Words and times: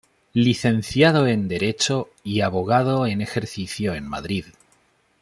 Licenciado 0.33 1.27
en 1.27 1.47
Derecho 1.47 2.09
y 2.23 2.41
Abogado 2.41 3.05
en 3.05 3.21
ejercicio 3.21 3.93
en 3.93 4.07
Madrid. 4.07 4.45